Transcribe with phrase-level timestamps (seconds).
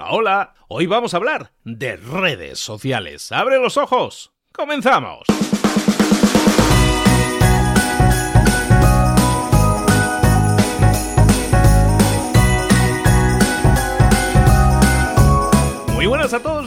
[0.00, 0.54] Hola, hola.
[0.68, 3.32] Hoy vamos a hablar de redes sociales.
[3.32, 4.32] ¡Abre los ojos!
[4.50, 5.26] ¡Comenzamos!
[15.92, 16.59] Muy buenas a todos,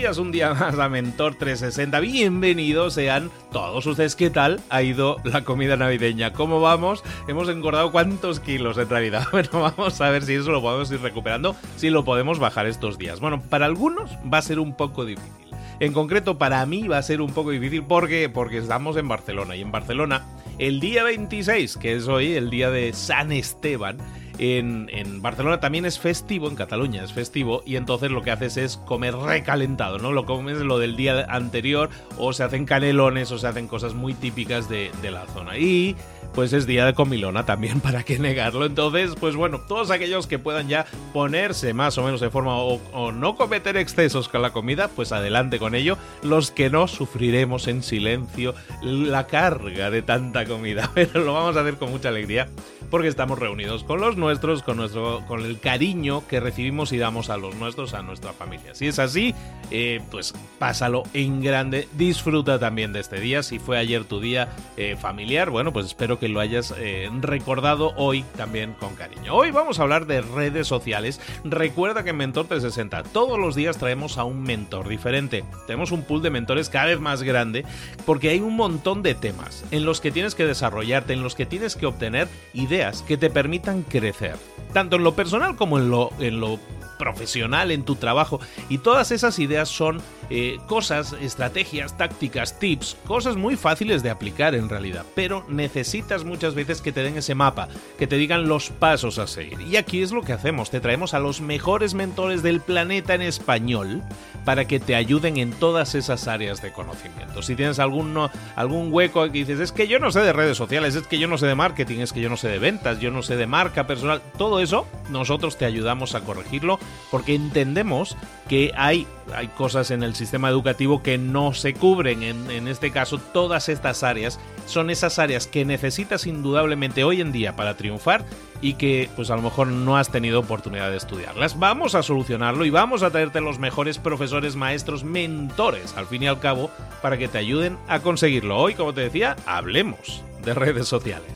[0.00, 2.00] un día más a Mentor 360.
[2.00, 4.16] Bienvenidos sean todos ustedes.
[4.16, 6.32] ¿Qué tal ha ido la comida navideña?
[6.32, 7.04] ¿Cómo vamos?
[7.28, 9.26] Hemos engordado cuántos kilos en realidad.
[9.30, 12.96] Bueno, vamos a ver si eso lo podemos ir recuperando, si lo podemos bajar estos
[12.96, 13.20] días.
[13.20, 15.54] Bueno, para algunos va a ser un poco difícil.
[15.80, 19.54] En concreto, para mí va a ser un poco difícil porque, porque estamos en Barcelona
[19.54, 20.24] y en Barcelona
[20.58, 23.98] el día 26, que es hoy el día de San Esteban,
[24.38, 28.76] en, Barcelona también es festivo, en Cataluña es festivo, y entonces lo que haces es
[28.76, 30.12] comer recalentado, ¿no?
[30.12, 34.14] Lo comes lo del día anterior, o se hacen canelones, o se hacen cosas muy
[34.14, 35.58] típicas de, de la zona.
[35.58, 35.96] Y
[36.34, 38.66] pues es día de comilona también, ¿para qué negarlo?
[38.66, 43.12] Entonces, pues bueno, todos aquellos que puedan ya ponerse más o menos de forma o,
[43.12, 45.98] no cometer excesos con la comida, pues adelante con ello.
[46.22, 51.60] Los que no sufriremos en silencio la carga de tanta comida, pero lo vamos a
[51.60, 52.48] hacer con mucha alegría
[52.90, 57.30] porque estamos reunidos con los nuestros, con, nuestro, con el cariño que recibimos y damos
[57.30, 58.74] a los nuestros, a nuestra familia.
[58.74, 59.34] Si es así,
[59.70, 63.42] eh, pues pásalo en grande, disfruta también de este día.
[63.42, 67.92] Si fue ayer tu día eh, familiar, bueno, pues espero que lo hayas eh, recordado
[67.96, 69.34] hoy también con cariño.
[69.34, 71.20] Hoy vamos a hablar de redes sociales.
[71.42, 75.44] Recuerda que en Mentor 360 todos los días traemos a un mentor diferente.
[75.66, 77.64] Tenemos un pool de mentores cada vez más grande
[78.04, 81.46] porque hay un montón de temas en los que tienes que desarrollarte, en los que
[81.46, 84.36] tienes que obtener ideas que te permitan crecer,
[84.74, 86.60] tanto en lo personal como en lo, en lo
[86.98, 88.40] profesional, en tu trabajo.
[88.68, 94.54] Y todas esas ideas son eh, cosas, estrategias, tácticas, tips, cosas muy fáciles de aplicar
[94.54, 95.04] en realidad.
[95.14, 99.26] Pero necesitas muchas veces que te den ese mapa, que te digan los pasos a
[99.26, 99.60] seguir.
[99.60, 103.22] Y aquí es lo que hacemos, te traemos a los mejores mentores del planeta en
[103.22, 104.02] español
[104.44, 107.42] para que te ayuden en todas esas áreas de conocimiento.
[107.42, 108.16] Si tienes algún,
[108.56, 111.28] algún hueco que dices, es que yo no sé de redes sociales, es que yo
[111.28, 113.46] no sé de marketing, es que yo no sé de ventas, yo no sé de
[113.46, 116.78] marca personal, todo eso nosotros te ayudamos a corregirlo
[117.10, 118.16] porque entendemos
[118.48, 122.22] que hay, hay cosas en el sistema educativo que no se cubren.
[122.22, 127.56] En, este caso, todas estas áreas son esas áreas que necesitas indudablemente hoy en día
[127.56, 128.24] para triunfar
[128.60, 131.58] y que pues a lo mejor no has tenido oportunidad de estudiarlas.
[131.58, 136.26] Vamos a solucionarlo y vamos a traerte los mejores profesores, maestros, mentores, al fin y
[136.26, 136.70] al cabo,
[137.02, 138.58] para que te ayuden a conseguirlo.
[138.58, 141.32] Hoy, como te decía, hablemos de redes sociales.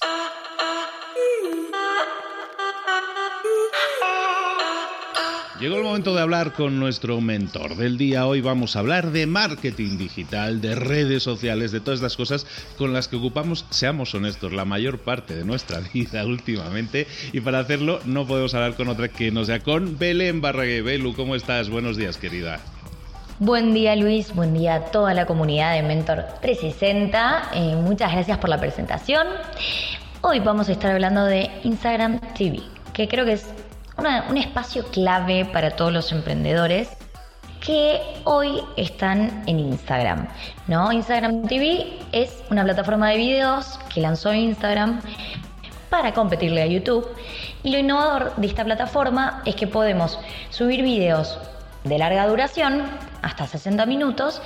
[5.60, 8.26] Llegó el momento de hablar con nuestro mentor del día.
[8.26, 12.44] Hoy vamos a hablar de marketing digital, de redes sociales, de todas las cosas
[12.76, 17.06] con las que ocupamos, seamos honestos, la mayor parte de nuestra vida últimamente.
[17.32, 20.82] Y para hacerlo no podemos hablar con otra que no sea con Belén Barragué.
[20.82, 21.70] Belu, ¿cómo estás?
[21.70, 22.59] Buenos días, querida.
[23.38, 27.50] Buen día Luis, buen día a toda la comunidad de Mentor 360.
[27.54, 29.28] Eh, muchas gracias por la presentación.
[30.20, 32.60] Hoy vamos a estar hablando de Instagram TV,
[32.93, 33.47] que creo que es
[33.97, 36.91] un espacio clave para todos los emprendedores
[37.60, 40.28] que hoy están en Instagram.
[40.66, 40.93] ¿no?
[40.93, 45.00] Instagram TV es una plataforma de videos que lanzó Instagram
[45.88, 47.09] para competirle a YouTube.
[47.62, 50.19] Y lo innovador de esta plataforma es que podemos
[50.50, 51.38] subir videos
[51.84, 52.82] de larga duración,
[53.22, 54.43] hasta 60 minutos,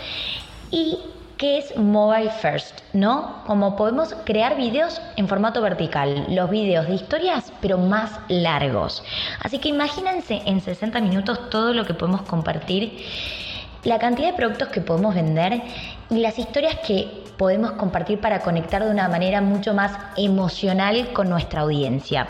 [0.70, 0.98] y
[1.38, 3.44] que es Mobile First, ¿no?
[3.46, 9.04] Como podemos crear videos en formato vertical, los videos de historias, pero más largos.
[9.40, 12.98] Así que imagínense en 60 minutos todo lo que podemos compartir,
[13.84, 15.62] la cantidad de productos que podemos vender
[16.10, 21.30] y las historias que podemos compartir para conectar de una manera mucho más emocional con
[21.30, 22.26] nuestra audiencia.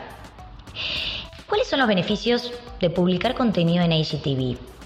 [1.46, 4.77] ¿Cuáles son los beneficios de publicar contenido en IGTV?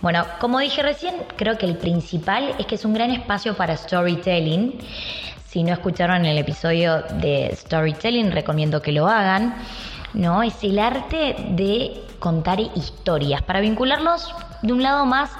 [0.00, 3.76] Bueno, como dije recién, creo que el principal es que es un gran espacio para
[3.76, 4.78] storytelling.
[5.46, 9.54] Si no escucharon el episodio de storytelling, recomiendo que lo hagan.
[10.14, 10.42] ¿no?
[10.42, 15.30] Es el arte de contar historias para vincularlos de un lado más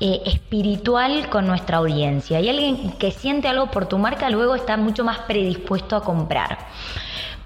[0.00, 2.40] eh, espiritual con nuestra audiencia.
[2.40, 6.58] Y alguien que siente algo por tu marca luego está mucho más predispuesto a comprar.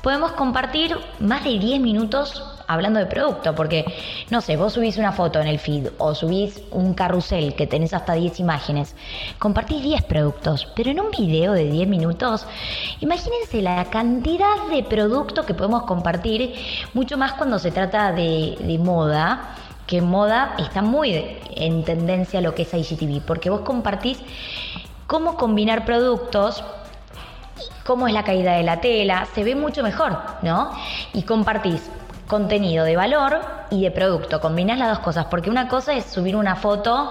[0.03, 3.85] Podemos compartir más de 10 minutos hablando de producto, porque,
[4.31, 7.93] no sé, vos subís una foto en el feed o subís un carrusel que tenés
[7.93, 8.95] hasta 10 imágenes,
[9.39, 12.47] compartís 10 productos, pero en un video de 10 minutos,
[13.01, 16.55] imagínense la cantidad de producto que podemos compartir,
[16.95, 19.57] mucho más cuando se trata de, de moda
[19.87, 24.19] que moda está muy en tendencia a lo que es IGTV, porque vos compartís
[25.09, 26.63] cómo combinar productos
[27.91, 30.71] cómo es la caída de la tela, se ve mucho mejor, ¿no?
[31.13, 31.91] Y compartís
[32.29, 34.41] contenido de valor y de producto.
[34.41, 37.11] Combinás las dos cosas, porque una cosa es subir una foto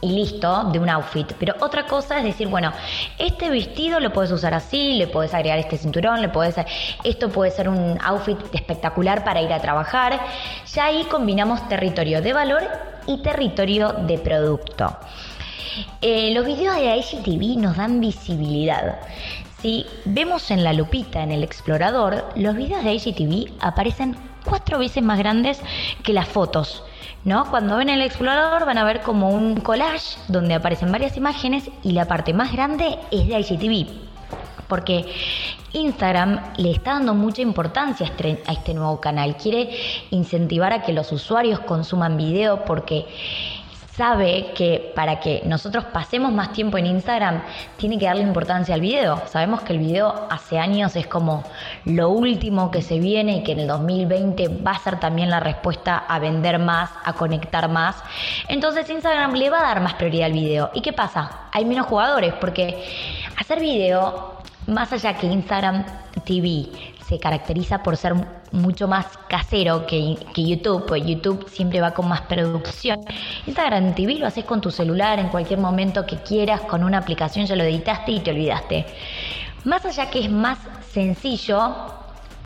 [0.00, 1.32] y listo, de un outfit.
[1.40, 2.72] Pero otra cosa es decir, bueno,
[3.18, 6.54] este vestido lo puedes usar así, le puedes agregar este cinturón, le puedes
[7.02, 10.20] esto puede ser un outfit espectacular para ir a trabajar.
[10.72, 12.62] Ya ahí combinamos territorio de valor
[13.08, 14.96] y territorio de producto.
[16.00, 19.00] Eh, los videos de IGTV nos dan visibilidad.
[19.64, 24.14] Si vemos en la lupita, en el explorador, los videos de IGTV aparecen
[24.44, 25.58] cuatro veces más grandes
[26.02, 26.84] que las fotos.
[27.24, 27.46] ¿No?
[27.48, 31.92] Cuando ven el explorador van a ver como un collage donde aparecen varias imágenes y
[31.92, 33.88] la parte más grande es de IGTV.
[34.68, 35.06] Porque
[35.72, 39.38] Instagram le está dando mucha importancia a este, a este nuevo canal.
[39.38, 39.70] Quiere
[40.10, 43.06] incentivar a que los usuarios consuman video porque
[43.96, 47.42] sabe que para que nosotros pasemos más tiempo en Instagram,
[47.76, 49.22] tiene que darle importancia al video.
[49.26, 51.44] Sabemos que el video hace años es como
[51.84, 55.40] lo último que se viene y que en el 2020 va a ser también la
[55.40, 57.96] respuesta a vender más, a conectar más.
[58.48, 60.70] Entonces Instagram le va a dar más prioridad al video.
[60.74, 61.48] ¿Y qué pasa?
[61.52, 62.84] Hay menos jugadores porque
[63.36, 65.84] hacer video, más allá que Instagram
[66.24, 66.68] TV
[67.06, 68.14] se caracteriza por ser
[68.52, 73.00] mucho más casero que, YouTube, pues YouTube siempre va con más producción.
[73.46, 77.46] Instagram TV lo haces con tu celular en cualquier momento que quieras, con una aplicación
[77.46, 78.86] ya lo editaste y te olvidaste.
[79.64, 80.58] Más allá que es más
[80.90, 81.74] sencillo,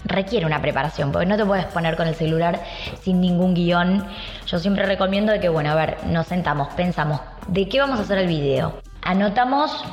[0.05, 2.63] requiere una preparación, porque no te puedes poner con el celular
[3.03, 4.05] sin ningún guion.
[4.47, 8.19] Yo siempre recomiendo que, bueno, a ver, nos sentamos, pensamos, ¿de qué vamos a hacer
[8.19, 8.81] el video?
[9.03, 9.85] Anotamos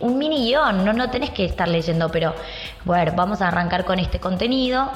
[0.00, 2.34] un mini guion, no, no tenés que estar leyendo, pero
[2.84, 4.90] bueno, vamos a arrancar con este contenido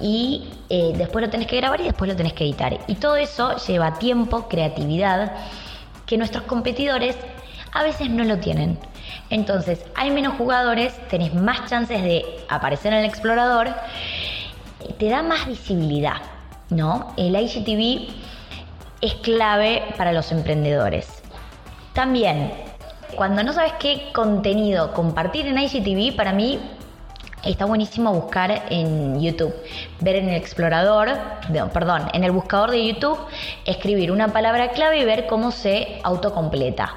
[0.00, 2.78] y eh, después lo tenés que grabar y después lo tenés que editar.
[2.86, 5.32] Y todo eso lleva tiempo, creatividad,
[6.06, 7.16] que nuestros competidores
[7.72, 8.78] a veces no lo tienen.
[9.30, 13.74] Entonces, hay menos jugadores, tenés más chances de aparecer en el explorador,
[14.98, 16.20] te da más visibilidad,
[16.70, 17.14] ¿no?
[17.16, 18.12] El IGTV
[19.00, 21.22] es clave para los emprendedores.
[21.94, 22.52] También
[23.16, 26.58] cuando no sabes qué contenido compartir en IGTV, para mí
[27.44, 29.54] está buenísimo buscar en YouTube,
[30.00, 31.10] ver en el explorador,
[31.72, 33.18] perdón, en el buscador de YouTube,
[33.64, 36.94] escribir una palabra clave y ver cómo se autocompleta.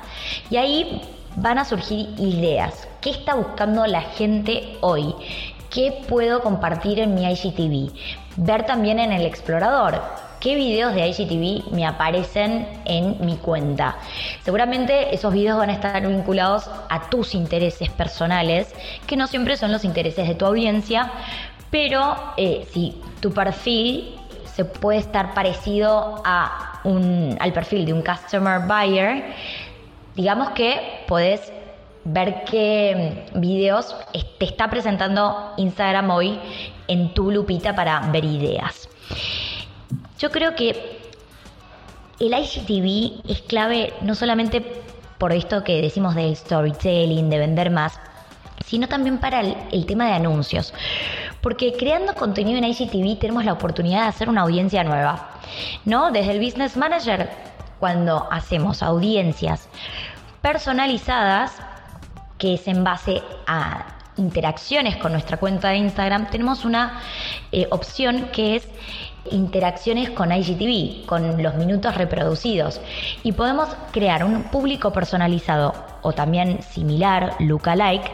[0.49, 1.01] Y ahí
[1.35, 2.87] van a surgir ideas.
[3.01, 5.13] ¿Qué está buscando la gente hoy?
[5.69, 7.93] ¿Qué puedo compartir en mi IGTV?
[8.37, 10.01] Ver también en el explorador
[10.39, 13.97] qué videos de IGTV me aparecen en mi cuenta.
[14.43, 18.73] Seguramente esos videos van a estar vinculados a tus intereses personales,
[19.05, 21.11] que no siempre son los intereses de tu audiencia,
[21.69, 28.01] pero eh, si tu perfil se puede estar parecido a un, al perfil de un
[28.01, 29.25] customer buyer,
[30.15, 31.51] digamos que podés
[32.03, 33.95] ver qué videos
[34.39, 36.39] te está presentando Instagram hoy
[36.87, 38.87] en tu lupita para ver ideas.
[40.17, 40.99] Yo creo que
[42.19, 44.61] el IGTV es clave no solamente
[45.17, 47.99] por esto que decimos del storytelling, de vender más,
[48.65, 50.73] sino también para el, tema de anuncios.
[51.41, 55.29] Porque creando contenido en IGTV tenemos la oportunidad de hacer una audiencia nueva.
[55.85, 56.11] ¿No?
[56.11, 57.29] Desde el Business Manager,
[57.79, 59.69] cuando hacemos audiencias
[60.41, 61.53] personalizadas,
[62.37, 63.85] que es en base a
[64.17, 66.99] interacciones con nuestra cuenta de Instagram, tenemos una
[67.51, 68.67] eh, opción que es
[69.31, 72.81] interacciones con IGTV, con los minutos reproducidos.
[73.23, 78.11] Y podemos crear un público personalizado o también similar, lookalike,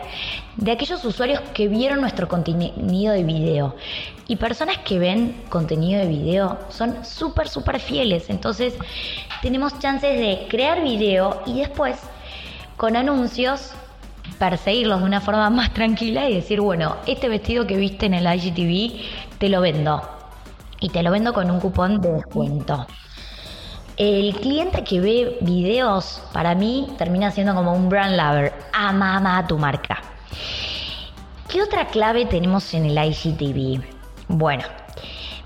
[0.58, 3.76] de aquellos usuarios que vieron nuestro contenido de video.
[4.28, 8.30] Y personas que ven contenido de video son súper, súper fieles.
[8.30, 8.74] Entonces
[9.42, 11.98] tenemos chances de crear video y después
[12.78, 13.74] con anuncios
[14.40, 18.26] perseguirlos de una forma más tranquila y decir, bueno, este vestido que viste en el
[18.26, 20.02] IGTV te lo vendo
[20.84, 22.86] y te lo vendo con un cupón de descuento.
[23.96, 28.54] El cliente que ve videos, para mí, termina siendo como un brand lover.
[28.74, 30.02] Ama, ama a tu marca.
[31.48, 33.82] ¿Qué otra clave tenemos en el IGTV?
[34.28, 34.64] Bueno,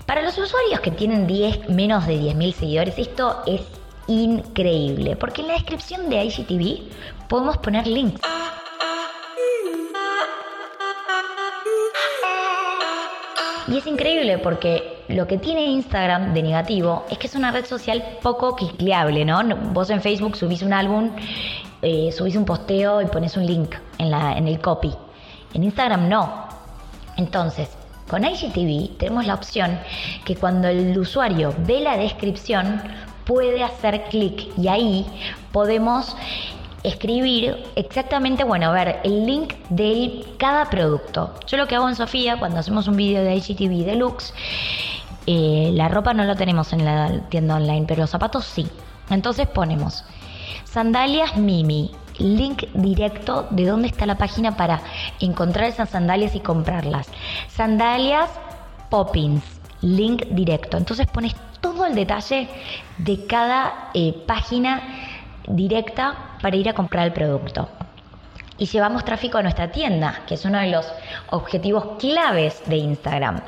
[0.06, 3.60] para los usuarios que tienen 10, menos de 10.000 seguidores, esto es
[4.08, 8.20] increíble, porque en la descripción de IGTV podemos poner links.
[13.70, 17.66] Y es increíble porque lo que tiene Instagram de negativo es que es una red
[17.66, 19.42] social poco clicleable, ¿no?
[19.72, 21.10] Vos en Facebook subís un álbum,
[21.82, 24.94] eh, subís un posteo y pones un link en, la, en el copy.
[25.52, 26.48] En Instagram no.
[27.18, 27.68] Entonces,
[28.08, 29.78] con IGTV tenemos la opción
[30.24, 32.82] que cuando el usuario ve la descripción
[33.26, 35.06] puede hacer clic y ahí
[35.52, 36.16] podemos
[36.88, 41.34] escribir exactamente, bueno, a ver, el link de cada producto.
[41.46, 44.32] Yo lo que hago en Sofía, cuando hacemos un vídeo de IGTV Deluxe,
[45.30, 48.66] Eh, la ropa no la tenemos en la tienda online, pero los zapatos sí.
[49.10, 50.02] Entonces ponemos
[50.64, 54.80] sandalias Mimi, link directo de dónde está la página para
[55.20, 57.10] encontrar esas sandalias y comprarlas.
[57.48, 58.30] Sandalias
[58.88, 59.44] Poppins,
[59.82, 60.78] link directo.
[60.78, 62.48] Entonces pones todo el detalle
[62.96, 64.80] de cada eh, página
[65.46, 67.68] directa para ir a comprar el producto.
[68.58, 70.86] Y llevamos tráfico a nuestra tienda, que es uno de los
[71.30, 73.40] objetivos claves de Instagram.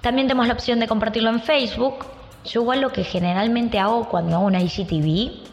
[0.00, 2.06] También tenemos la opción de compartirlo en Facebook.
[2.44, 5.50] Yo igual lo que generalmente hago cuando hago una IGTV,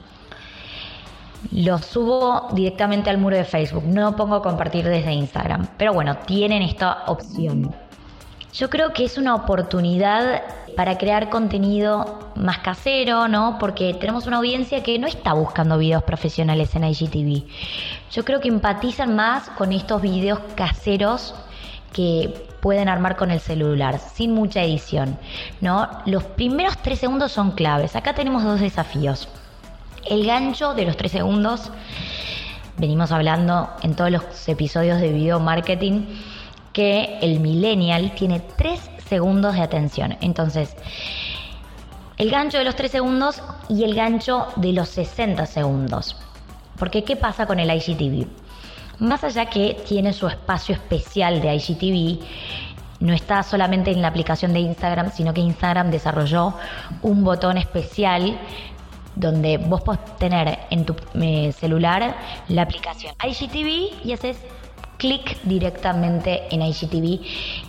[1.52, 3.84] lo subo directamente al muro de Facebook.
[3.86, 5.68] No pongo compartir desde Instagram.
[5.78, 7.74] Pero bueno, tienen esta opción.
[8.54, 10.42] Yo creo que es una oportunidad
[10.78, 13.58] para crear contenido más casero, ¿no?
[13.60, 17.44] Porque tenemos una audiencia que no está buscando videos profesionales en IGTV.
[18.12, 21.34] Yo creo que empatizan más con estos videos caseros
[21.94, 22.32] que
[22.62, 25.18] pueden armar con el celular, sin mucha edición,
[25.62, 25.90] ¿no?
[26.06, 27.96] Los primeros tres segundos son claves.
[27.96, 29.30] Acá tenemos dos desafíos.
[30.06, 31.72] El gancho de los tres segundos,
[32.78, 36.06] venimos hablando en todos los episodios de video marketing,
[36.72, 40.18] que el millennial tiene 3 segundos de atención.
[40.22, 40.76] Entonces,
[42.18, 46.16] el gancho de los 3 segundos y el gancho de los 60 segundos.
[46.78, 48.28] Porque, ¿qué pasa con el IGTV?
[49.00, 52.24] Más allá que tiene su espacio especial de IGTV,
[53.00, 56.56] no está solamente en la aplicación de Instagram, sino que Instagram desarrolló
[57.04, 58.40] un botón especial
[59.16, 62.16] donde vos podés tener en tu eh, celular
[62.48, 64.38] la aplicación IGTV y haces
[64.98, 67.22] clic directamente en IGTV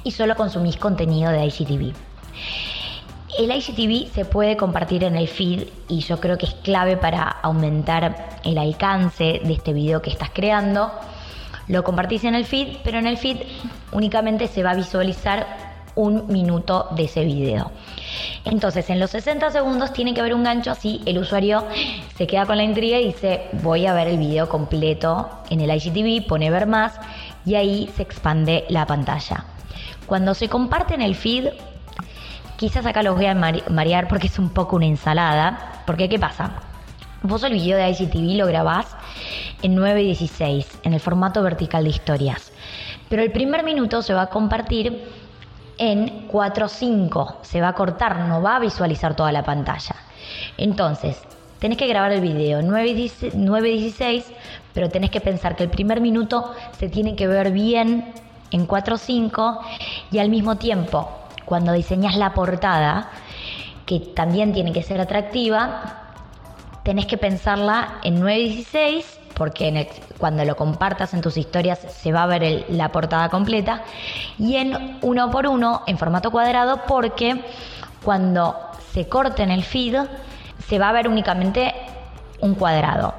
[0.05, 1.95] y solo consumís contenido de IGTV.
[3.39, 7.23] El IGTV se puede compartir en el feed y yo creo que es clave para
[7.23, 10.91] aumentar el alcance de este video que estás creando.
[11.69, 13.43] Lo compartís en el feed, pero en el feed
[13.93, 15.47] únicamente se va a visualizar
[15.95, 17.71] un minuto de ese video.
[18.45, 21.65] Entonces, en los 60 segundos tiene que haber un gancho así el usuario
[22.17, 25.71] se queda con la intriga y dice, voy a ver el video completo en el
[25.71, 26.99] IGTV, pone ver más
[27.45, 29.45] y ahí se expande la pantalla.
[30.07, 31.49] Cuando se comparte en el feed,
[32.57, 36.63] quizás acá los voy a marear porque es un poco una ensalada, porque ¿qué pasa?
[37.23, 38.97] Vos el video de IGTV lo grabás
[39.63, 42.53] en 9.16, en el formato vertical de historias.
[43.09, 45.05] Pero el primer minuto se va a compartir
[45.79, 47.37] en 4.5.
[47.43, 49.97] Se va a cortar, no va a visualizar toda la pantalla.
[50.57, 51.23] Entonces,
[51.59, 54.25] tenés que grabar el video 9.16,
[54.75, 58.13] pero tenés que pensar que el primer minuto se tiene que ver bien
[58.51, 59.61] en 4.5
[60.11, 61.09] y al mismo tiempo,
[61.45, 63.11] cuando diseñas la portada,
[63.87, 66.13] que también tiene que ser atractiva,
[66.83, 72.27] tenés que pensarla en 9.16 porque cuando lo compartas en tus historias se va a
[72.27, 73.83] ver la portada completa,
[74.39, 77.45] y en uno por uno, en formato cuadrado, porque
[78.05, 78.57] cuando
[78.93, 79.97] se corte en el feed,
[80.67, 81.73] se va a ver únicamente
[82.41, 83.15] un cuadrado.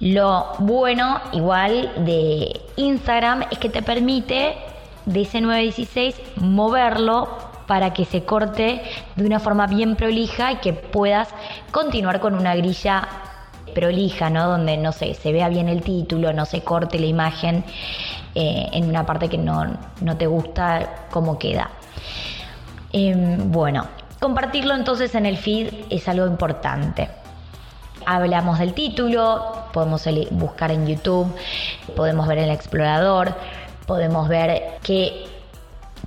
[0.00, 4.56] Lo bueno, igual, de Instagram es que te permite
[5.06, 7.28] de ese 916 moverlo
[7.66, 8.82] para que se corte
[9.16, 11.28] de una forma bien prolija y que puedas
[11.70, 13.08] continuar con una grilla
[13.74, 14.48] prolija, ¿no?
[14.48, 17.64] Donde, no sé, se vea bien el título, no se corte la imagen
[18.34, 19.76] eh, en una parte que no,
[20.18, 21.70] te gusta cómo queda.
[22.92, 23.86] Em, bueno,
[24.20, 27.08] compartirlo entonces en el feed es algo importante.
[28.06, 31.34] Hablamos del título, podemos buscar en YouTube,
[31.96, 33.34] podemos ver el explorador,
[33.86, 35.26] podemos ver qué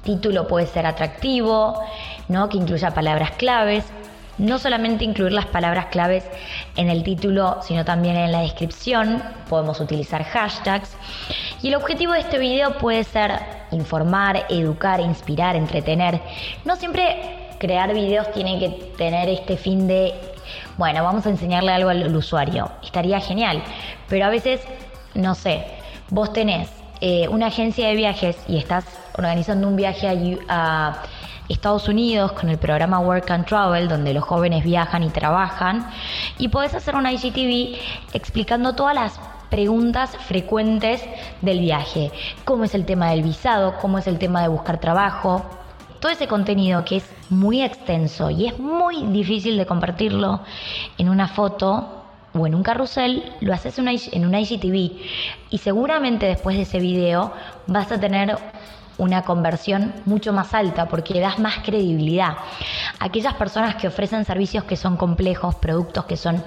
[0.03, 1.81] título puede ser atractivo,
[2.27, 2.49] ¿no?
[2.49, 3.83] que incluya palabras claves
[4.37, 6.23] no solamente incluir las palabras claves
[6.75, 9.21] en el título, sino también en la descripción.
[9.49, 10.95] Podemos utilizar hashtags.
[11.61, 13.39] Y el objetivo de este video puede ser
[13.71, 16.21] informar, educar, inspirar, entretener.
[16.65, 20.13] No siempre crear videos tiene que tener este fin de,
[20.77, 22.71] bueno, vamos a enseñarle algo al, usuario.
[22.83, 23.63] Estaría genial.
[24.07, 24.61] Pero a veces,
[25.15, 25.65] no sé,
[26.09, 26.69] vos tenés
[27.01, 28.85] eh, una agencia de viajes y estás
[29.17, 30.13] organizando un viaje a,
[30.49, 31.03] a
[31.49, 35.89] Estados Unidos con el programa Work and Travel, donde los jóvenes viajan y trabajan,
[36.37, 37.77] y podés hacer una IGTV
[38.13, 41.01] explicando todas las preguntas frecuentes
[41.41, 42.11] del viaje,
[42.43, 45.45] cómo es el tema del visado, cómo es el tema de buscar trabajo,
[45.99, 50.41] todo ese contenido que es muy extenso y es muy difícil de compartirlo
[50.97, 51.96] en una foto
[52.33, 54.91] o en un carrusel, lo haces en una IGTV
[55.49, 57.33] y seguramente después de ese video
[57.67, 58.37] vas a tener
[58.97, 62.37] una conversión mucho más alta porque das más credibilidad.
[62.99, 66.43] Aquellas personas que ofrecen servicios que son complejos, productos que son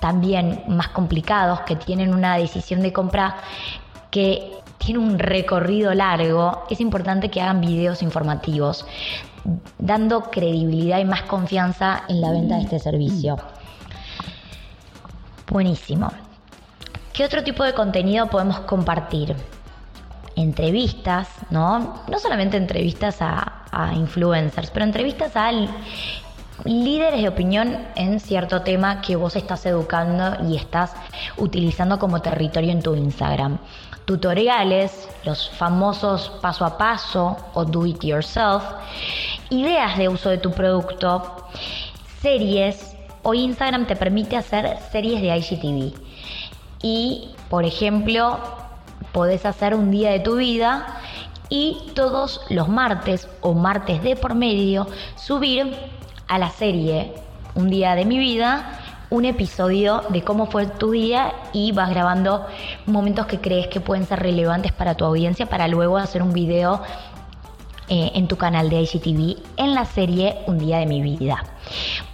[0.00, 3.36] también más complicados, que tienen una decisión de compra
[4.10, 8.86] que tiene un recorrido largo, es importante que hagan videos informativos
[9.78, 13.36] dando credibilidad y más confianza en la venta de este servicio.
[15.50, 16.12] Buenísimo.
[17.12, 19.34] ¿Qué otro tipo de contenido podemos compartir?
[20.36, 22.02] Entrevistas, ¿no?
[22.06, 25.50] No solamente entrevistas a, a influencers, pero entrevistas a
[26.64, 30.92] líderes de opinión en cierto tema que vos estás educando y estás
[31.38, 33.58] utilizando como territorio en tu Instagram.
[34.04, 38.62] Tutoriales, los famosos paso a paso o do it yourself,
[39.50, 41.48] ideas de uso de tu producto,
[42.20, 42.87] series.
[43.22, 45.92] Hoy Instagram te permite hacer series de IGTV.
[46.82, 48.38] Y, por ejemplo,
[49.12, 50.86] podés hacer un día de tu vida
[51.48, 55.74] y todos los martes o martes de por medio subir
[56.28, 57.14] a la serie
[57.54, 58.78] Un día de mi vida
[59.10, 62.46] un episodio de cómo fue tu día y vas grabando
[62.84, 66.82] momentos que crees que pueden ser relevantes para tu audiencia para luego hacer un video
[67.88, 71.44] eh, en tu canal de IGTV en la serie Un día de mi vida.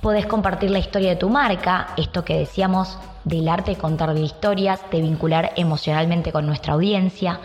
[0.01, 4.81] Podés compartir la historia de tu marca, esto que decíamos del arte de contar historias,
[4.91, 7.41] de vincular emocionalmente con nuestra audiencia,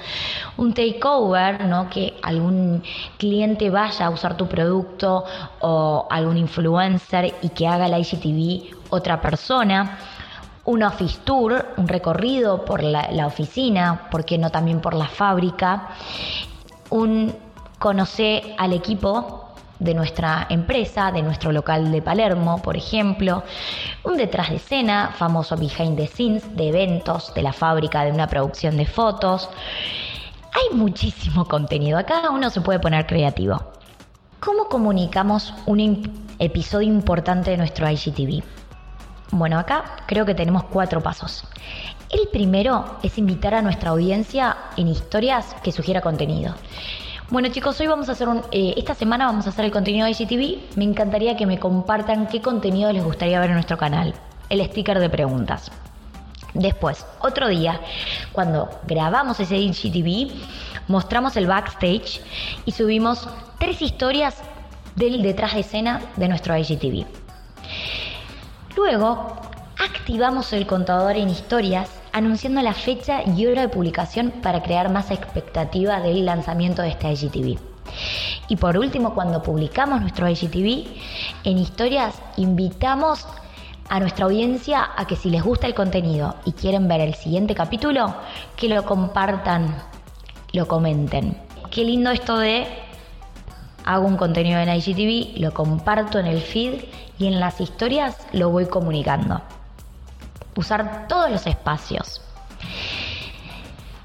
[0.57, 1.89] un takeover, ¿no?
[1.89, 2.83] que algún
[3.17, 5.23] cliente vaya a usar tu producto
[5.61, 9.97] o algún influencer y que haga la IGTV otra persona,
[10.65, 15.89] un office tour, un recorrido por la, oficina, porque no también por la fábrica,
[16.89, 17.33] un
[17.79, 23.43] conocer al equipo de nuestra empresa, de nuestro local de Palermo, por ejemplo,
[24.03, 28.27] un detrás de escena, famoso behind the scenes, de eventos, de la fábrica, de una
[28.27, 29.49] producción de fotos.
[30.51, 33.61] Hay muchísimo contenido, acá uno se puede poner creativo.
[34.41, 38.43] ¿Cómo comunicamos un episodio importante de nuestro IGTV?
[39.31, 41.45] Bueno, acá creo que tenemos cuatro pasos.
[42.09, 46.55] El primero es invitar a nuestra audiencia en historias que sugiera contenido.
[47.31, 50.05] Bueno chicos, hoy vamos a hacer un, eh, esta semana vamos a hacer el contenido
[50.05, 50.75] de IGTV.
[50.77, 54.15] Me encantaría que me compartan qué contenido les gustaría ver en nuestro canal.
[54.49, 55.71] El sticker de preguntas.
[56.55, 57.81] Después, otro día,
[58.31, 60.31] cuando grabamos ese IGTV,
[60.87, 62.19] mostramos el backstage
[62.65, 64.37] y subimos tres historias
[64.95, 67.05] del detrás de escena de nuestro IGTV.
[68.75, 69.37] Luego,
[69.77, 75.11] activamos el contador en historias anunciando la fecha y hora de publicación para crear más
[75.11, 77.59] expectativa del lanzamiento de este IGTV.
[78.47, 80.87] Y por último, cuando publicamos nuestro IGTV,
[81.43, 83.27] en historias invitamos
[83.89, 87.55] a nuestra audiencia a que si les gusta el contenido y quieren ver el siguiente
[87.55, 88.15] capítulo,
[88.55, 89.75] que lo compartan,
[90.53, 91.37] lo comenten.
[91.71, 92.67] Qué lindo esto de
[93.85, 96.85] hago un contenido en IGTV, lo comparto en el feed
[97.17, 99.41] y en las historias lo voy comunicando
[100.59, 102.21] usar todos los espacios.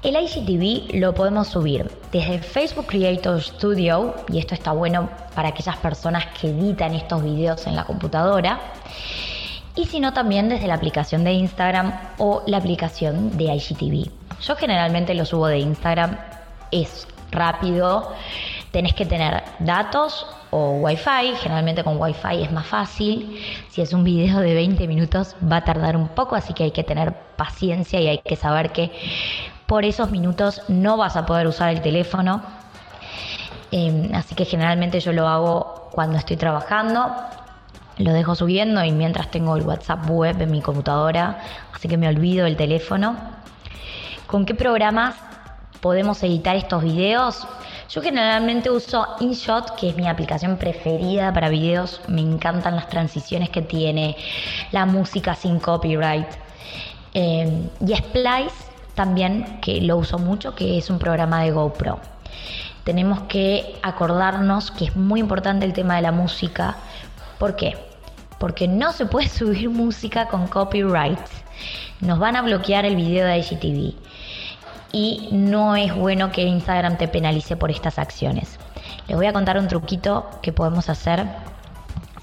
[0.01, 5.75] El IGTV lo podemos subir desde Facebook Creator Studio, y esto está bueno para aquellas
[5.77, 8.59] personas que editan estos videos en la computadora,
[9.75, 14.09] y si no también desde la aplicación de Instagram o la aplicación de IGTV.
[14.41, 16.17] Yo generalmente lo subo de Instagram,
[16.71, 18.13] es rápido,
[18.71, 20.25] tenés que tener datos
[20.57, 23.37] o Wi-Fi, generalmente con Wi-Fi es más fácil.
[23.69, 26.71] Si es un video de 20 minutos va a tardar un poco, así que hay
[26.71, 28.89] que tener paciencia y hay que saber que
[29.65, 32.41] por esos minutos no vas a poder usar el teléfono.
[33.69, 37.13] Em, así que generalmente yo lo hago cuando estoy trabajando,
[37.97, 41.41] lo dejo subiendo y mientras tengo el WhatsApp web en mi computadora,
[41.73, 43.17] así que me olvido el teléfono.
[44.25, 45.15] ¿Con qué programas
[45.81, 47.45] podemos editar estos videos?
[47.89, 52.01] Yo generalmente uso InShot, que es mi aplicación preferida para videos.
[52.07, 54.17] Me encantan las transiciones que tiene,
[54.71, 56.27] la música sin copyright.
[57.13, 58.55] Eh, y Splice
[58.95, 61.99] también, que lo uso mucho, que es un programa de GoPro.
[62.83, 66.77] Tenemos que acordarnos que es muy importante el tema de la música.
[67.37, 67.77] ¿Por qué?
[68.39, 71.19] Porque no se puede subir música con copyright.
[72.01, 73.95] Nos van a bloquear el video de IGTV
[74.95, 78.57] y no es bueno que Instagram te penalice por estas acciones.
[79.09, 81.27] Les voy a contar un truquito que podemos hacer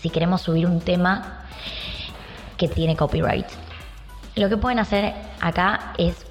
[0.01, 1.45] si queremos subir un tema
[2.57, 3.45] que tiene copyright.
[4.37, 6.25] Lo que pueden hacer acá es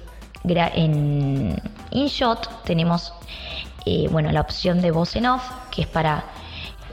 [0.44, 3.14] en InShot tenemos
[3.86, 6.24] eh, bueno, la opción de voz en off, que es para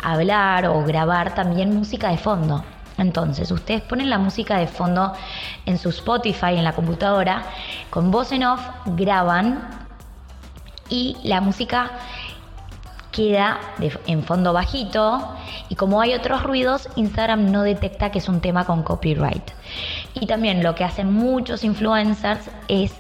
[0.04, 2.64] hablar o grabar también música de fondo.
[3.00, 5.14] Entonces, ustedes ponen la música de fondo
[5.66, 7.44] en su Spotify, en la computadora,
[7.90, 9.88] con voz en off, graban
[10.90, 11.92] y la música
[13.12, 13.60] queda
[14.06, 15.36] en fondo bajito
[15.68, 19.52] y como hay otros ruidos, Instagram no detecta que es un tema con copyright.
[20.14, 22.94] Y también lo que hacen muchos influencers es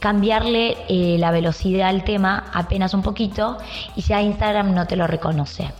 [0.00, 3.58] cambiarle eh, la velocidad al tema apenas un poquito
[3.96, 5.72] y ya Instagram no te lo reconoce.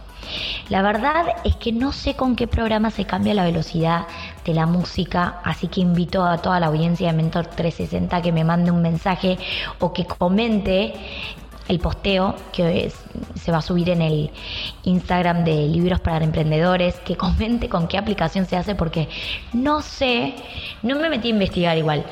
[0.68, 4.06] La verdad es que no sé con qué programa se cambia la velocidad
[4.44, 8.44] de la música, así que invito a toda la audiencia de Mentor 360 que me
[8.44, 9.38] mande un mensaje
[9.78, 10.94] o que comente
[11.70, 12.92] el posteo que
[13.36, 14.30] se va a subir en el
[14.82, 19.08] Instagram de Libros para Emprendedores, que comente con qué aplicación se hace porque
[19.52, 20.34] no sé,
[20.82, 22.04] no me metí a investigar igual,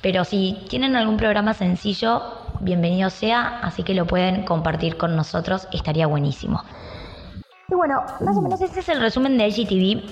[0.00, 2.22] pero si tienen algún programa sencillo,
[2.60, 6.62] bienvenido sea, así que lo pueden compartir con nosotros, estaría buenísimo.
[7.72, 10.02] Y bueno, más o menos ese es el resumen de IGTV.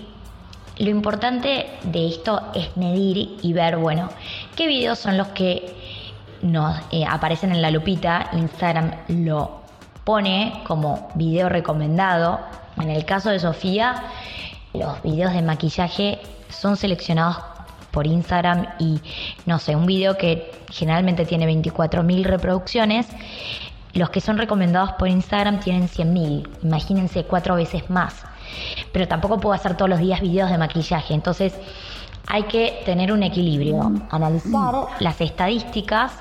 [0.78, 4.08] Lo importante de esto es medir y ver, bueno,
[4.56, 5.76] qué videos son los que
[6.40, 9.60] nos eh, aparecen en la lupita, Instagram lo
[10.04, 12.40] pone como video recomendado.
[12.78, 14.04] En el caso de Sofía,
[14.72, 16.18] los videos de maquillaje
[16.48, 17.36] son seleccionados
[17.90, 19.02] por Instagram y
[19.44, 23.06] no sé, un video que generalmente tiene 24.000 reproducciones,
[23.94, 28.22] los que son recomendados por Instagram tienen 100.000, imagínense cuatro veces más.
[28.92, 31.54] Pero tampoco puedo hacer todos los días videos de maquillaje, entonces
[32.26, 36.12] hay que tener un equilibrio, analizar las estadísticas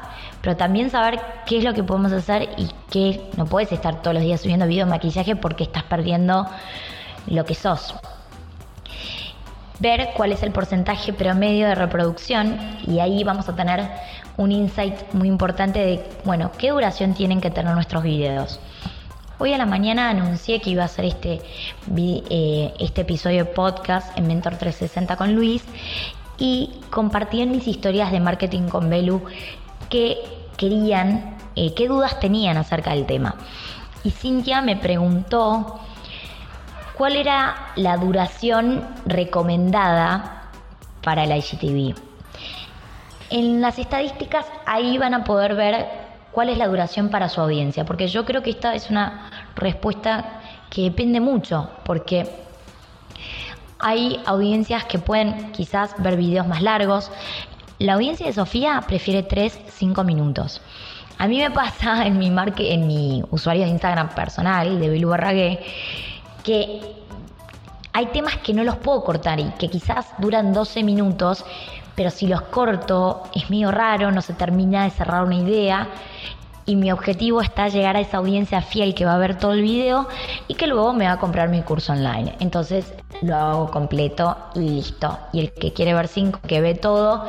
[0.41, 4.13] pero también saber qué es lo que podemos hacer y qué no puedes estar todos
[4.13, 6.45] los días subiendo videos de maquillaje porque estás perdiendo
[7.27, 7.93] lo que sos.
[9.79, 13.87] Ver cuál es el porcentaje promedio de reproducción y ahí vamos a tener
[14.35, 18.59] un insight muy importante de, bueno, qué duración tienen que tener nuestros videos.
[19.37, 21.41] Hoy a la mañana anuncié que iba a hacer este,
[21.95, 25.63] eh, este episodio de podcast en Mentor 360 con Luis
[26.37, 29.21] y compartí en mis historias de marketing con Belu
[29.89, 30.17] qué
[30.57, 33.35] querían, eh, qué dudas tenían acerca del tema.
[34.03, 35.79] Y Cintia me preguntó
[36.99, 40.49] cuál era la duración recomendada
[41.01, 41.95] para el IGTV.
[43.29, 45.87] En las estadísticas ahí van a poder ver
[46.33, 50.41] cuál es la duración para su audiencia, porque yo creo que esta es una respuesta
[50.69, 52.29] que depende mucho, porque
[53.79, 57.13] hay audiencias que pueden quizás ver videos más largos,
[57.77, 60.61] la audiencia de Sofía prefiere 3-5 minutos.
[61.17, 65.61] A mí me pasa en mi, en mi usuario de Instagram personal, de Belu Barragué,
[66.43, 66.81] que
[67.93, 71.43] hay temas que no los puedo cortar y que quizás duran 12 minutos,
[71.95, 75.89] pero si los corto es medio raro, no se termina de cerrar una idea
[76.69, 79.63] y mi objetivo está llegar a esa audiencia fiel que va a ver todo el
[79.63, 80.07] video
[80.47, 82.35] y que luego me va a comprar mi curso online.
[82.39, 85.17] Entonces lo hago completo y listo.
[85.33, 87.25] Y el que quiere ver cinco, que ve todo,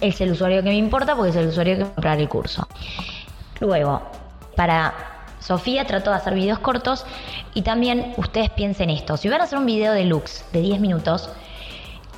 [0.00, 2.28] es el usuario que me importa porque es el usuario que va a comprar el
[2.28, 2.68] curso.
[3.58, 4.02] Luego,
[4.54, 5.15] para
[5.46, 7.06] Sofía trato de hacer videos cortos
[7.54, 9.16] y también ustedes piensen esto.
[9.16, 11.28] Si van a hacer un video de looks de 10 minutos,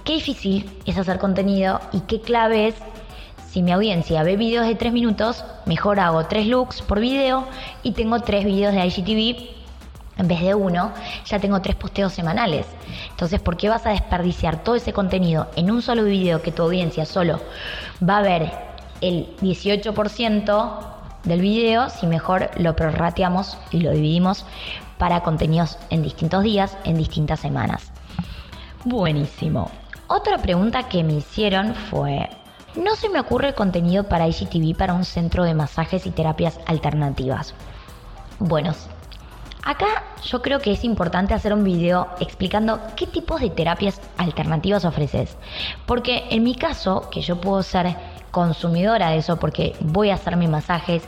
[0.03, 2.75] qué difícil es hacer contenido y qué clave es
[3.51, 7.47] si mi audiencia ve videos de 3 minutos, mejor hago 3 looks por video
[7.83, 9.59] y tengo 3 videos de IGTV
[10.17, 10.93] en vez de uno,
[11.27, 12.65] ya tengo 3 posteos semanales.
[13.11, 16.63] Entonces, ¿por qué vas a desperdiciar todo ese contenido en un solo video que tu
[16.63, 17.43] audiencia solo
[18.03, 18.51] va a ver
[19.03, 20.98] el 18%
[21.29, 24.45] del video si mejor lo prorrateamos y lo dividimos
[24.99, 27.93] para contenidos en distintos días, en distintas semanas?
[28.85, 29.71] Buenísimo.
[30.07, 32.31] Otra pregunta que me hicieron fue,
[32.75, 37.55] no se me ocurre contenido para IGTV para un centro de masajes y terapias alternativas.
[38.39, 38.73] Bueno,
[39.65, 44.85] acá yo creo que es importante hacer un video explicando qué tipos de terapias alternativas
[44.85, 45.37] ofreces.
[45.87, 47.97] Porque en mi caso, que yo puedo ser
[48.31, 51.03] consumidora de eso porque voy a hacer mis masajes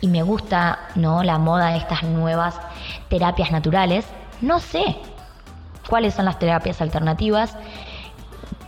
[0.00, 1.22] y me gusta ¿no?
[1.22, 2.58] la moda de estas nuevas
[3.08, 4.06] terapias naturales,
[4.40, 4.96] no sé
[5.88, 7.56] cuáles son las terapias alternativas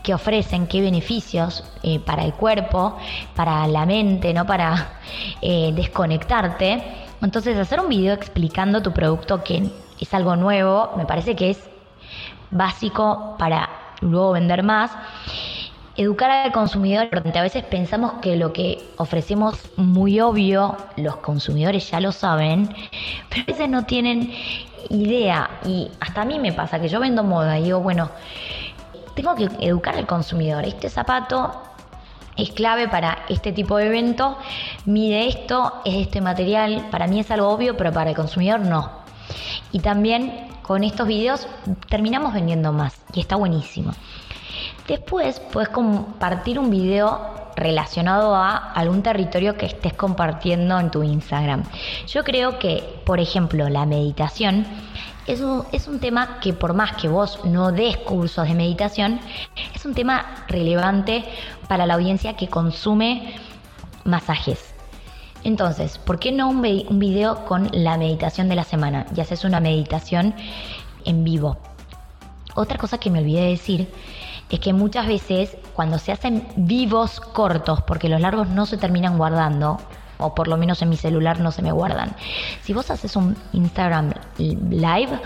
[0.04, 2.96] qué ofrecen, qué beneficios eh, para el cuerpo,
[3.34, 4.46] para la mente, ¿no?
[4.46, 5.00] Para
[5.40, 6.84] eh, desconectarte.
[7.22, 11.58] Entonces, hacer un video explicando tu producto que es algo nuevo, me parece que es
[12.50, 13.68] básico para
[14.02, 14.90] luego vender más.
[15.96, 22.00] Educar al consumidor, a veces pensamos que lo que ofrecemos muy obvio, los consumidores ya
[22.00, 22.68] lo saben,
[23.30, 24.32] pero a veces no tienen
[24.90, 25.50] idea.
[25.64, 28.10] Y hasta a mí me pasa que yo vendo moda y digo, bueno,
[29.14, 30.64] tengo que educar al consumidor.
[30.64, 31.62] Este zapato
[32.36, 34.36] es clave para este tipo de evento,
[34.84, 38.90] mide esto, es este material, para mí es algo obvio, pero para el consumidor no.
[39.70, 41.46] Y también con estos videos
[41.88, 43.92] terminamos vendiendo más y está buenísimo.
[44.88, 51.62] Después puedes compartir un video relacionado a algún territorio que estés compartiendo en tu Instagram.
[52.06, 54.66] Yo creo que, por ejemplo, la meditación
[55.26, 59.20] es un, es un tema que por más que vos no des cursos de meditación,
[59.74, 61.24] es un tema relevante
[61.66, 63.34] para la audiencia que consume
[64.04, 64.74] masajes.
[65.44, 69.06] Entonces, ¿por qué no un, un video con la meditación de la semana?
[69.16, 70.34] Y haces una meditación
[71.06, 71.56] en vivo.
[72.54, 73.88] Otra cosa que me olvidé de decir
[74.54, 79.18] es que muchas veces cuando se hacen vivos cortos, porque los largos no se terminan
[79.18, 79.78] guardando,
[80.18, 82.14] o por lo menos en mi celular no se me guardan.
[82.62, 85.18] Si vos haces un Instagram live,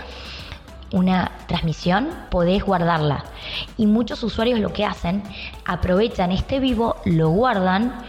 [0.91, 3.23] una transmisión, podés guardarla.
[3.77, 5.23] Y muchos usuarios lo que hacen,
[5.65, 8.01] aprovechan este vivo, lo guardan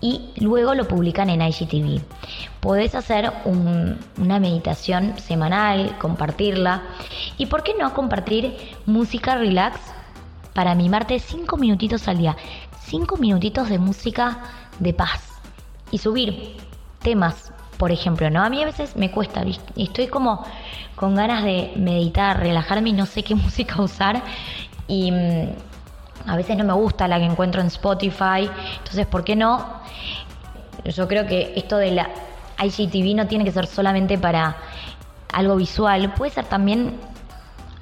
[0.00, 2.00] y luego lo publican en IGTV.
[2.60, 6.82] Podés hacer una meditación semanal, compartirla.
[7.36, 8.56] ¿Y por qué no compartir
[8.86, 9.78] música relax
[10.54, 12.36] para mimarte cinco minutitos al día?
[12.80, 14.40] Cinco minutitos de música
[14.78, 15.40] de paz
[15.90, 16.56] y subir
[17.00, 18.42] temas, por ejemplo, ¿no?
[18.42, 19.44] A mí a veces me cuesta,
[19.76, 20.44] estoy como
[20.94, 24.22] con ganas de meditar, relajarme y no sé qué música usar
[24.88, 25.48] y mm,
[26.26, 29.80] a veces no me gusta la que encuentro en Spotify, entonces, ¿por qué no?
[30.84, 32.10] Yo creo que esto de la
[32.62, 34.56] IGTV no tiene que ser solamente para
[35.32, 36.98] algo visual, puede ser también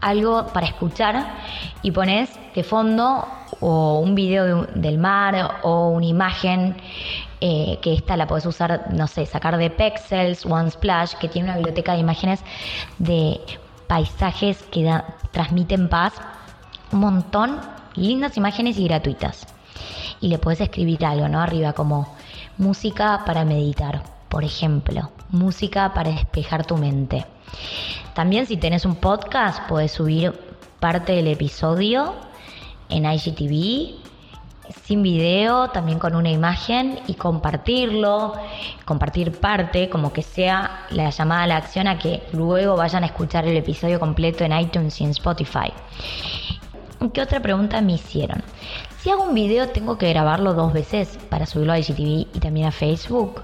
[0.01, 1.35] algo para escuchar
[1.83, 3.27] y pones de fondo
[3.61, 6.77] o un video del mar o una imagen
[7.41, 11.57] eh, que esta la puedes usar, no sé, sacar de Pexels, OneSplash, que tiene una
[11.57, 12.41] biblioteca de imágenes
[12.99, 13.41] de
[13.87, 14.91] paisajes que
[15.31, 16.15] transmiten paz,
[16.93, 17.61] un montón,
[17.95, 19.47] lindas imágenes y gratuitas.
[20.21, 21.41] Y le puedes escribir algo, ¿no?
[21.41, 22.15] Arriba como
[22.59, 27.25] música para meditar, por ejemplo, música para despejar tu mente.
[28.15, 30.39] También si tenés un podcast, puedes subir
[30.79, 32.15] parte del episodio
[32.91, 34.01] en IGTV
[34.85, 38.35] sin video, también con una imagen y compartirlo,
[38.85, 43.07] compartir parte, como que sea la llamada a la acción a que luego vayan a
[43.07, 45.73] escuchar el episodio completo en iTunes y en Spotify.
[47.13, 48.43] ¿Qué otra pregunta me hicieron?
[48.99, 52.67] Si hago un video, ¿tengo que grabarlo dos veces para subirlo a IGTV y también
[52.67, 53.43] a Facebook?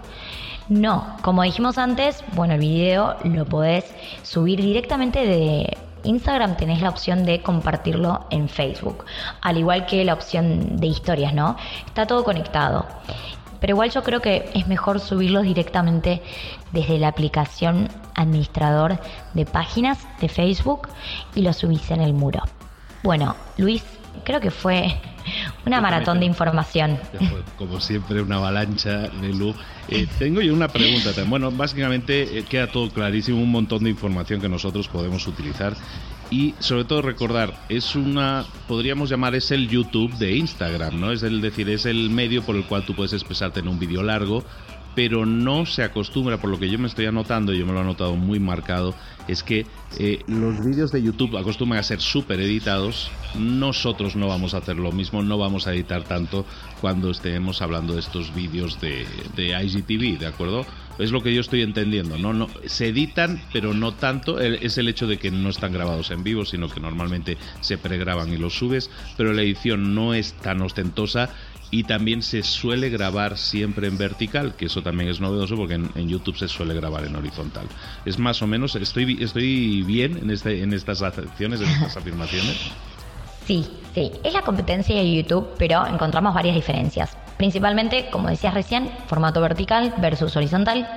[0.68, 3.84] No, como dijimos antes, bueno, el video lo podés
[4.22, 5.76] subir directamente de
[6.06, 9.04] Instagram tenés la opción de compartirlo en Facebook,
[9.40, 11.56] al igual que la opción de historias, ¿no?
[11.86, 12.86] Está todo conectado.
[13.60, 16.22] Pero igual yo creo que es mejor subirlos directamente
[16.72, 18.98] desde la aplicación administrador
[19.34, 20.88] de páginas de Facebook
[21.34, 22.42] y lo subís en el muro.
[23.02, 23.84] Bueno, Luis,
[24.24, 24.96] creo que fue
[25.66, 26.98] una maratón de información.
[27.58, 29.56] Como siempre, una avalancha de luz.
[29.88, 31.10] Eh, tengo yo una pregunta.
[31.26, 35.74] Bueno, básicamente eh, queda todo clarísimo, un montón de información que nosotros podemos utilizar.
[36.30, 41.12] Y sobre todo recordar, es una, podríamos llamar, es el YouTube de Instagram, ¿no?
[41.12, 44.02] Es el decir, es el medio por el cual tú puedes expresarte en un vídeo
[44.02, 44.44] largo,
[44.96, 47.82] pero no se acostumbra, por lo que yo me estoy anotando, yo me lo he
[47.82, 48.94] anotado muy marcado,
[49.28, 49.66] es que
[49.98, 53.10] eh, los vídeos de YouTube acostumbran a ser súper editados.
[53.38, 56.44] Nosotros no vamos a hacer lo mismo, no vamos a editar tanto
[56.80, 60.66] cuando estemos hablando de estos vídeos de, de IGTV, ¿de acuerdo?
[60.98, 62.32] Es lo que yo estoy entendiendo, ¿no?
[62.32, 64.40] no se editan, pero no tanto.
[64.40, 68.32] Es el hecho de que no están grabados en vivo, sino que normalmente se pregraban
[68.32, 71.30] y los subes, pero la edición no es tan ostentosa
[71.70, 76.08] y también se suele grabar siempre en vertical, que eso también es novedoso porque en,
[76.08, 77.66] YouTube se suele grabar en horizontal.
[78.04, 82.56] Es más o menos, estoy, estoy bien en, este, en estas acciones, en estas afirmaciones.
[83.46, 87.16] Sí, sí, es la competencia de YouTube, pero encontramos varias diferencias.
[87.36, 90.88] Principalmente, como decías recién, formato vertical versus horizontal.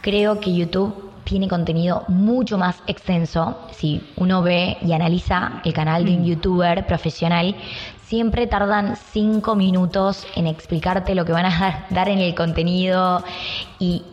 [0.00, 3.58] Creo que YouTube tiene contenido mucho más extenso.
[3.72, 6.24] Si uno ve y analiza el canal de un mm.
[6.24, 7.54] youtuber profesional,
[8.06, 13.22] siempre tardan cinco minutos en explicarte lo que van a dar en el contenido
[13.78, 14.04] y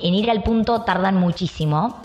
[0.00, 2.00] en ir al punto tardan muchísimo.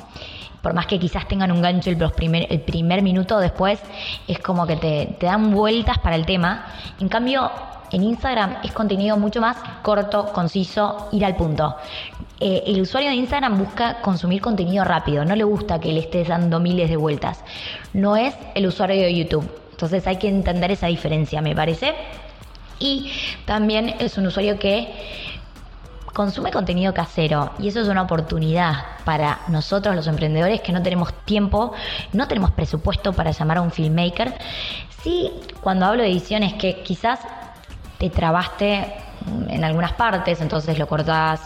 [0.61, 3.79] Por más que quizás tengan un gancho el, primer, minuto después,
[4.27, 6.65] es como que te, te dan vueltas para el tema.
[6.99, 7.49] En cambio,
[7.91, 11.75] en Instagram es contenido mucho más corto, conciso, ir al punto.
[12.39, 16.27] Eh, el usuario de Instagram busca consumir contenido rápido, no le gusta que le estés
[16.27, 17.43] dando miles de vueltas.
[17.93, 19.49] No es el usuario de YouTube.
[19.71, 21.95] Entonces hay que entender esa diferencia, me parece.
[22.79, 23.11] Y
[23.45, 24.87] también es un usuario que
[26.13, 31.13] consume contenido casero y eso es una oportunidad para nosotros los emprendedores que no tenemos
[31.25, 31.73] tiempo,
[32.13, 34.33] no tenemos presupuesto para llamar a un filmmaker.
[35.03, 37.19] Sí, cuando hablo de ediciones que quizás
[37.97, 38.93] te trabaste
[39.49, 41.41] en algunas partes, entonces lo cortás,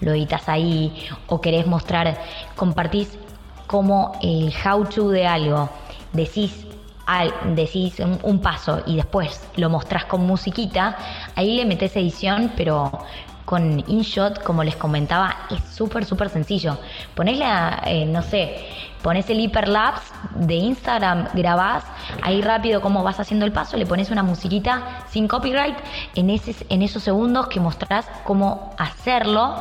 [0.00, 2.18] lo editas ahí, o querés mostrar,
[2.56, 3.18] compartís
[3.66, 5.70] como el how to de algo,
[6.12, 6.66] decís,
[7.54, 10.96] decís un, paso y después lo mostrás con musiquita,
[11.34, 12.90] ahí le metes edición, pero
[13.50, 16.78] con InShot, como les comentaba, es súper, súper sencillo.
[17.16, 17.46] Ponésle,
[17.84, 18.64] eh, no sé,
[19.02, 21.82] pones el hiperlapse de Instagram, grabás
[22.22, 25.76] ahí rápido cómo vas haciendo el paso, le pones una musiquita sin copyright
[26.14, 29.56] en, ese, en esos segundos que mostrás cómo hacerlo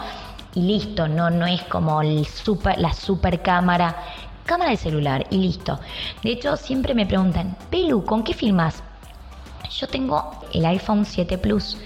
[0.54, 3.95] y listo, no, no es como el super, la super cámara
[4.45, 5.80] cámara de celular y listo.
[6.23, 8.84] De hecho, siempre me preguntan, Pelu, ¿con qué filmas?
[9.71, 11.78] Yo tengo el iPhone 7 Plus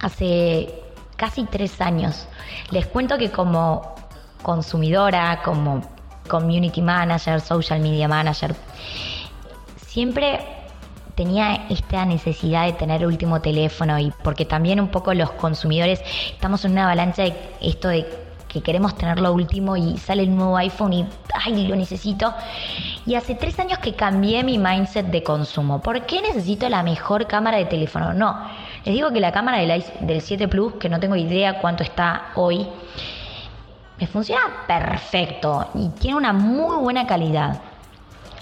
[0.00, 0.83] hace
[1.16, 2.26] casi tres años.
[2.70, 3.94] Les cuento que como
[4.42, 5.82] consumidora, como
[6.28, 8.54] community manager, social media manager,
[9.86, 10.40] siempre
[11.14, 16.00] tenía esta necesidad de tener último teléfono y porque también un poco los consumidores
[16.32, 20.34] estamos en una avalancha de esto de que queremos tener lo último y sale el
[20.34, 22.32] nuevo iPhone y ay, lo necesito.
[23.04, 25.80] Y hace tres años que cambié mi mindset de consumo.
[25.82, 28.14] ¿Por qué necesito la mejor cámara de teléfono?
[28.14, 28.48] No,
[28.84, 32.32] les digo que la cámara del, del 7 Plus, que no tengo idea cuánto está
[32.34, 32.66] hoy,
[33.98, 37.60] me funciona perfecto y tiene una muy buena calidad.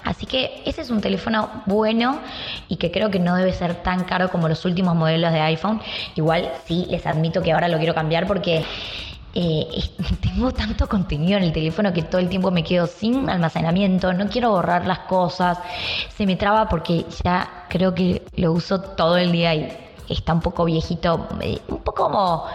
[0.03, 2.19] Así que ese es un teléfono bueno
[2.67, 5.81] y que creo que no debe ser tan caro como los últimos modelos de iPhone.
[6.15, 8.65] Igual sí, les admito que ahora lo quiero cambiar porque
[9.33, 9.65] eh,
[10.21, 14.27] tengo tanto contenido en el teléfono que todo el tiempo me quedo sin almacenamiento, no
[14.27, 15.57] quiero borrar las cosas,
[16.15, 20.41] se me traba porque ya creo que lo uso todo el día y está un
[20.41, 22.45] poco viejito, eh, un poco como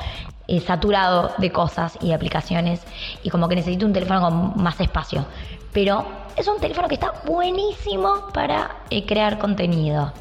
[0.47, 2.81] eh, saturado de cosas y de aplicaciones
[3.23, 5.27] y como que necesito un teléfono con más espacio.
[5.73, 6.07] Pero
[6.37, 10.13] es un teléfono que está buenísimo para eh, crear contenido.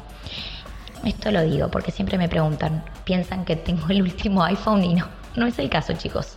[1.04, 5.06] Esto lo digo porque siempre me preguntan, piensan que tengo el último iPhone y no,
[5.36, 6.36] no es el caso chicos.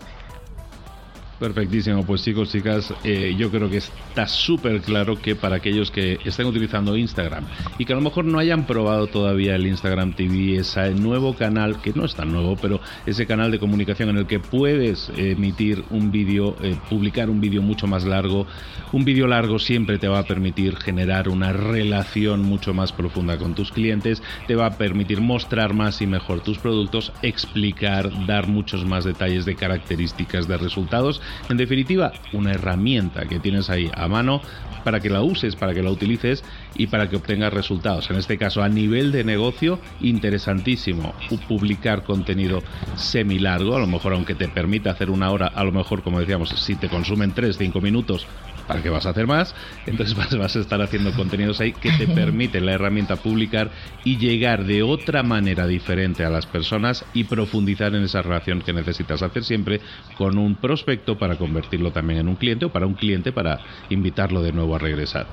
[1.42, 6.20] Perfectísimo, pues chicos, chicas, eh, yo creo que está súper claro que para aquellos que
[6.24, 7.46] estén utilizando Instagram
[7.80, 11.82] y que a lo mejor no hayan probado todavía el Instagram TV, ese nuevo canal,
[11.82, 15.84] que no es tan nuevo, pero ese canal de comunicación en el que puedes emitir
[15.90, 18.46] un vídeo, eh, publicar un vídeo mucho más largo,
[18.92, 23.56] un vídeo largo siempre te va a permitir generar una relación mucho más profunda con
[23.56, 28.86] tus clientes, te va a permitir mostrar más y mejor tus productos, explicar, dar muchos
[28.86, 31.20] más detalles de características de resultados
[31.50, 34.42] en definitiva, una herramienta que tienes ahí a mano
[34.84, 36.44] para que la uses, para que la utilices
[36.76, 38.10] y para que obtengas resultados.
[38.10, 41.14] En este caso, a nivel de negocio, interesantísimo
[41.48, 42.64] publicar contenido
[42.96, 46.50] semi-largo, a lo mejor aunque te permita hacer una hora, a lo mejor, como decíamos,
[46.50, 48.26] si te consumen 3-5 minutos,
[48.68, 49.56] ¿para qué vas a hacer más?
[49.86, 53.72] Entonces vas, a estar haciendo contenidos ahí que te permiten la herramienta publicar
[54.04, 58.74] y llegar de otra manera diferente a las personas y profundizar en esa relación que
[58.74, 59.82] necesitas hacer siempre
[60.18, 64.42] con un prospecto para convertirlo también en un cliente o para un cliente para invitarlo
[64.42, 65.28] de nuevo a regresar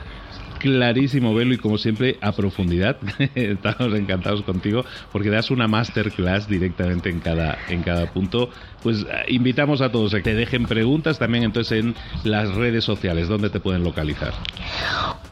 [0.59, 2.99] clarísimo, Velo, y como siempre, a profundidad.
[3.35, 8.51] Estamos encantados contigo porque das una masterclass directamente en cada, en cada punto.
[8.83, 12.85] Pues eh, invitamos a todos a que te dejen preguntas también entonces en las redes
[12.85, 14.33] sociales, donde te pueden localizar.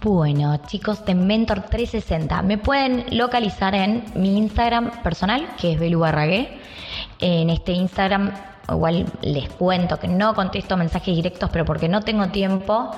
[0.03, 6.01] Bueno, chicos de Mentor 360, me pueden localizar en mi Instagram personal, que es Belu
[6.01, 6.59] Barragué.
[7.21, 8.33] En este Instagram
[8.69, 12.91] igual les cuento que no contesto mensajes directos, pero porque no tengo tiempo,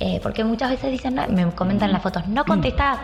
[0.00, 2.98] eh, porque muchas veces dicen, me comentan las fotos, no contestás,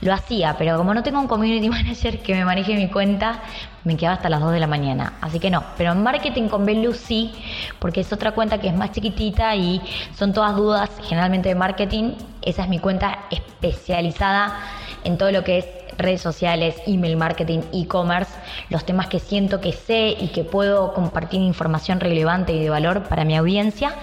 [0.00, 3.40] lo hacía, pero como no tengo un community manager que me maneje mi cuenta,
[3.84, 6.66] me quedaba hasta las 2 de la mañana, así que no, pero en marketing con
[6.66, 7.32] Belu sí,
[7.78, 9.80] porque es otra cuenta que es más chiquitita y
[10.14, 14.60] son todas dudas generalmente de marketing, esa es mi cuenta especializada
[15.04, 15.66] en todo lo que es
[15.98, 18.32] redes sociales, email marketing, e-commerce,
[18.70, 23.04] los temas que siento que sé y que puedo compartir información relevante y de valor
[23.04, 23.94] para mi audiencia.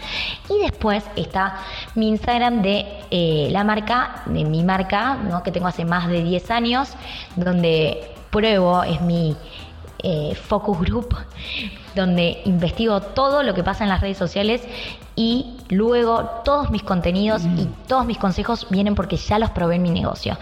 [0.50, 1.56] Y después está
[1.96, 5.44] mi Instagram de eh, la marca, de mi marca, ¿no?
[5.44, 6.90] que tengo hace más de 10 años,
[7.36, 9.36] donde pruebo, es mi
[10.04, 11.16] eh, focus group,
[11.94, 14.64] donde investigo todo lo que pasa en las redes sociales
[15.16, 19.84] y luego todos mis contenidos y todos mis consejos vienen porque ya los probé en
[19.84, 20.38] mi negocio.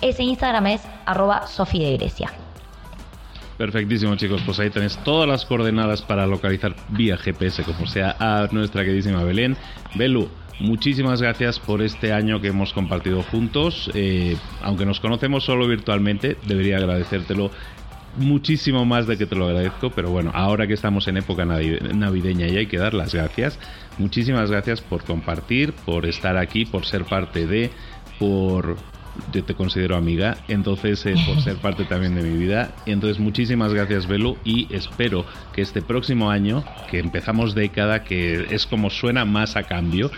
[0.00, 1.98] Ese Instagram es arroba Sofi.
[3.56, 4.40] Perfectísimo, chicos.
[4.46, 9.24] Pues ahí tenéis todas las coordenadas para localizar vía GPS, como sea, a nuestra queridísima
[9.24, 9.56] Belén.
[9.96, 10.28] Belu,
[10.60, 13.90] muchísimas gracias por este año que hemos compartido juntos.
[13.94, 17.50] Eh, aunque nos conocemos solo virtualmente, debería agradecértelo
[18.16, 22.46] muchísimo más de que te lo agradezco, pero bueno, ahora que estamos en época navideña
[22.46, 23.58] y hay que dar las gracias,
[23.98, 27.70] muchísimas gracias por compartir, por estar aquí, por ser parte de,
[28.18, 28.76] por
[29.32, 32.74] yo te considero amiga, entonces eh, por ser parte también de mi vida.
[32.86, 38.66] Entonces muchísimas gracias Belu y espero que este próximo año, que empezamos década, que es
[38.66, 40.10] como suena más a cambio,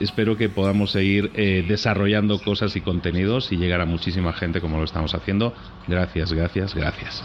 [0.00, 4.78] espero que podamos seguir eh, desarrollando cosas y contenidos y llegar a muchísima gente como
[4.78, 5.54] lo estamos haciendo.
[5.86, 7.22] Gracias, gracias, gracias.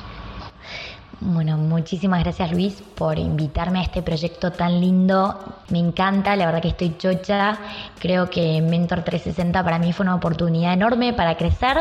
[1.20, 5.40] Bueno, muchísimas gracias Luis por invitarme a este proyecto tan lindo.
[5.70, 7.58] Me encanta, la verdad que estoy chocha.
[8.00, 11.78] Creo que Mentor 360 para mí fue una oportunidad enorme para crecer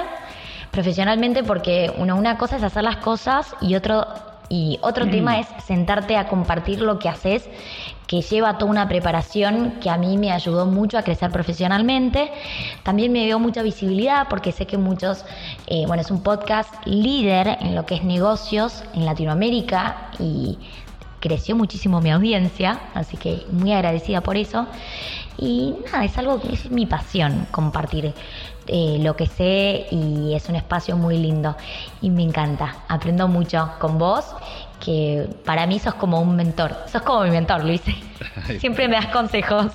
[0.71, 4.07] profesionalmente porque una cosa es hacer las cosas y otro,
[4.49, 5.11] y otro mm.
[5.11, 7.49] tema es sentarte a compartir lo que haces
[8.13, 12.31] que lleva toda una preparación que a mí me ayudó mucho a crecer profesionalmente.
[12.83, 15.25] También me dio mucha visibilidad porque sé que muchos,
[15.67, 20.59] eh, bueno, es un podcast líder en lo que es negocios en Latinoamérica y
[21.21, 24.67] creció muchísimo mi audiencia, así que muy agradecida por eso.
[25.39, 28.13] Y nada, es algo, es mi pasión compartir
[28.67, 31.57] eh, lo que sé y es un espacio muy lindo
[32.01, 32.85] y me encanta.
[32.89, 34.25] Aprendo mucho con vos,
[34.85, 36.77] que para mí sos como un mentor.
[36.91, 37.83] Sos como mi mentor, Luis.
[38.59, 39.73] Siempre me das consejos.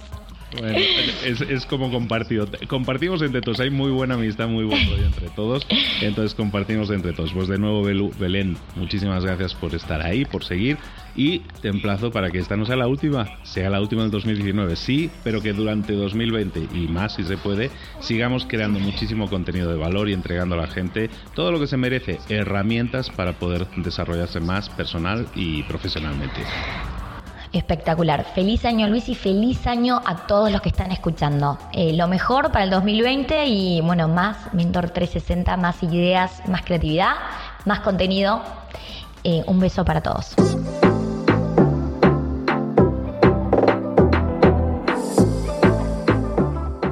[0.58, 0.80] Bueno,
[1.26, 2.48] es, como compartido.
[2.68, 3.60] Compartimos entre todos.
[3.60, 5.68] Hay muy buena amistad, muy buen rollo entre todos.
[6.02, 7.34] Entonces compartimos entre todos.
[7.34, 7.84] Pues de nuevo,
[8.18, 10.78] Belén, muchísimas gracias por estar ahí, por seguir.
[11.18, 14.76] Y te emplazo para que esta no sea la última, sea la última del 2019.
[14.76, 19.78] Sí, pero que durante 2020 y más, si se puede, sigamos creando muchísimo contenido de
[19.78, 24.40] valor y entregando a la gente todo lo que se merece, herramientas para poder desarrollarse
[24.40, 26.42] más personal y profesionalmente.
[27.54, 28.26] Espectacular.
[28.36, 31.58] Feliz año Luis y feliz año a todos los que están escuchando.
[31.74, 37.14] Eh, lo mejor para el 2020 y bueno, más Mentor 360, más ideas, más creatividad,
[37.66, 38.42] más contenido.
[39.24, 40.36] Eh, un beso para todos.